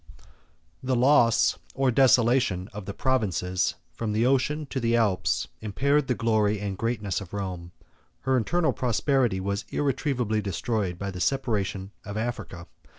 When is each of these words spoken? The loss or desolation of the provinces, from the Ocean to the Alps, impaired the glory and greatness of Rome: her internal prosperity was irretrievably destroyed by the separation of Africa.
The 0.81 0.95
loss 0.95 1.59
or 1.75 1.91
desolation 1.91 2.69
of 2.73 2.85
the 2.85 2.93
provinces, 2.95 3.75
from 3.93 4.13
the 4.13 4.25
Ocean 4.25 4.65
to 4.71 4.79
the 4.79 4.95
Alps, 4.95 5.47
impaired 5.61 6.07
the 6.07 6.15
glory 6.15 6.59
and 6.59 6.75
greatness 6.75 7.21
of 7.21 7.33
Rome: 7.35 7.71
her 8.21 8.35
internal 8.35 8.73
prosperity 8.73 9.39
was 9.39 9.63
irretrievably 9.69 10.41
destroyed 10.41 10.97
by 10.97 11.11
the 11.11 11.21
separation 11.21 11.91
of 12.03 12.17
Africa. 12.17 12.65